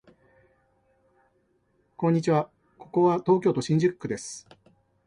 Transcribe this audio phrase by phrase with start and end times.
[1.95, 4.49] 今日はここは東京都新宿区です